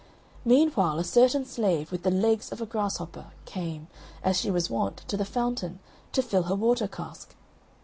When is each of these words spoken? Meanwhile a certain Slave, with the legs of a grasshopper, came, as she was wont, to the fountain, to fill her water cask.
Meanwhile 0.45 0.97
a 0.97 1.03
certain 1.03 1.45
Slave, 1.45 1.91
with 1.91 2.01
the 2.01 2.09
legs 2.09 2.51
of 2.51 2.59
a 2.59 2.65
grasshopper, 2.65 3.27
came, 3.45 3.87
as 4.23 4.35
she 4.41 4.49
was 4.49 4.67
wont, 4.67 5.03
to 5.07 5.15
the 5.15 5.25
fountain, 5.25 5.77
to 6.13 6.23
fill 6.23 6.41
her 6.49 6.55
water 6.55 6.87
cask. 6.87 7.35